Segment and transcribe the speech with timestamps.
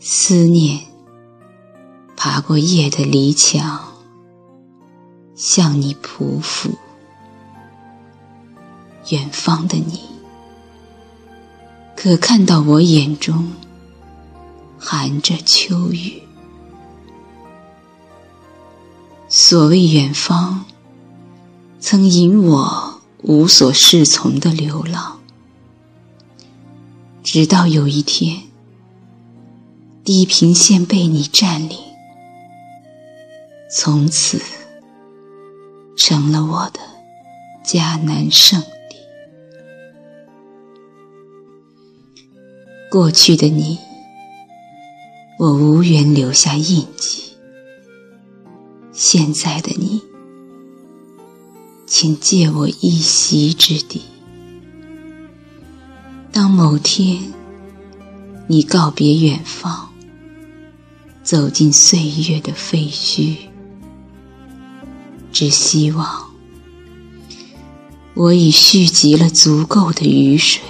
[0.00, 0.86] 思念
[2.16, 3.80] 爬过夜的篱墙，
[5.34, 6.70] 向你匍匐。
[9.10, 10.00] 远方的你，
[11.96, 13.52] 可看到我眼中
[14.78, 16.22] 含着秋雨？
[19.28, 20.64] 所谓远方，
[21.80, 25.18] 曾引我无所适从的流浪，
[27.24, 28.47] 直到有一天。
[30.10, 31.76] 地平线被你占领，
[33.70, 34.40] 从此
[35.98, 36.80] 成了我的
[37.62, 38.96] 迦南圣地。
[42.90, 43.78] 过去的你，
[45.38, 47.34] 我无缘留下印记；
[48.90, 50.00] 现在的你，
[51.86, 54.00] 请借我一席之地。
[56.32, 57.30] 当某天
[58.46, 59.87] 你告别远方，
[61.28, 63.36] 走进岁月的废墟，
[65.30, 66.24] 只希望
[68.14, 70.62] 我已蓄积了足够的雨水，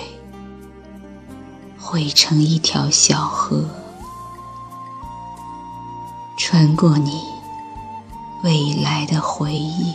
[1.78, 3.66] 汇成一条小河，
[6.36, 7.12] 穿过你
[8.42, 9.94] 未来的回忆。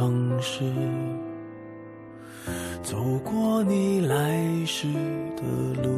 [0.00, 0.64] 城市
[2.82, 4.88] 走过你来时
[5.36, 5.42] 的
[5.82, 5.90] 路，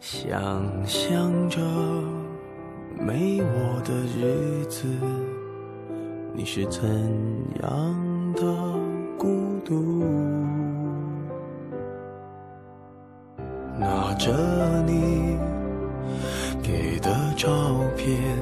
[0.00, 0.30] 想
[0.86, 1.62] 象着
[3.00, 4.86] 没我的日子，
[6.34, 6.82] 你是怎
[7.62, 8.42] 样的
[9.16, 10.04] 孤独？
[13.78, 14.30] 拿着
[14.82, 15.38] 你
[16.62, 17.48] 给的照
[17.96, 18.41] 片。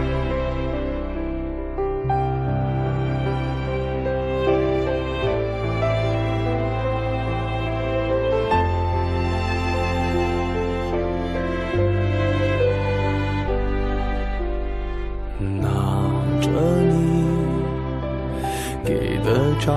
[19.63, 19.71] 照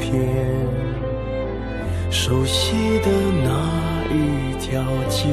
[0.00, 0.10] 片，
[2.10, 3.06] 熟悉的
[3.44, 3.48] 那
[4.12, 5.28] 一条街，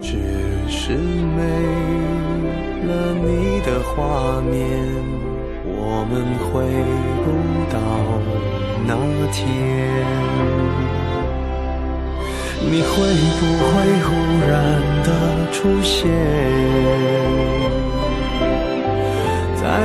[0.00, 0.16] 只
[0.66, 1.42] 是没
[2.86, 2.90] 了
[3.22, 4.58] 你的画面，
[5.66, 6.64] 我们回
[7.22, 7.26] 不
[7.70, 7.76] 到
[8.86, 8.96] 那
[9.30, 9.38] 天。
[12.66, 12.92] 你会
[13.38, 13.72] 不会
[14.04, 14.08] 忽
[14.48, 14.52] 然
[15.04, 15.08] 的
[15.52, 16.08] 出现？